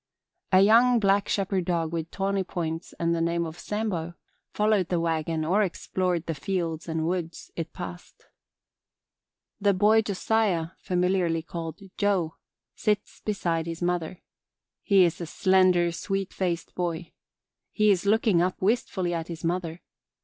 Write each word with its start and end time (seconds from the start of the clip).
A 0.51 0.61
young 0.61 0.99
black 0.99 1.29
shepherd 1.29 1.65
dog 1.65 1.93
with 1.93 2.09
tawny 2.09 2.43
points 2.43 2.95
and 2.99 3.13
the 3.13 3.21
name 3.21 3.45
of 3.45 3.59
Sambo 3.59 4.15
followed 4.51 4.89
the 4.89 4.99
wagon 4.99 5.45
or 5.45 5.61
explored 5.61 6.25
the 6.25 6.33
fields 6.33 6.87
and 6.89 7.05
woods 7.05 7.51
it 7.55 7.71
passed. 7.71 8.25
The 9.59 9.75
boy 9.75 10.01
Josiah 10.01 10.69
familiarly 10.79 11.43
called 11.43 11.79
Joe 11.99 12.37
sits 12.73 13.19
beside 13.23 13.67
his 13.67 13.83
mother. 13.83 14.23
He 14.81 15.03
is 15.03 15.21
a 15.21 15.27
slender, 15.27 15.91
sweet 15.91 16.33
faced 16.33 16.73
boy. 16.73 17.13
He 17.71 17.91
is 17.91 18.07
looking 18.07 18.41
up 18.41 18.59
wistfully 18.59 19.13
at 19.13 19.27
his 19.27 19.43
mother. 19.43 19.83